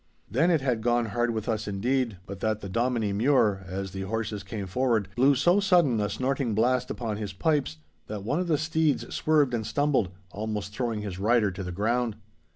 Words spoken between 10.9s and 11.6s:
his rider